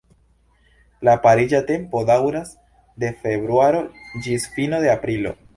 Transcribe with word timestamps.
La 1.09 1.13
pariĝa 1.25 1.59
tempo 1.67 2.01
daŭras 2.11 2.55
de 3.05 3.13
februaro 3.21 3.85
ĝis 4.27 4.53
fino 4.57 4.85
de 4.87 4.95
aprilo. 4.99 5.41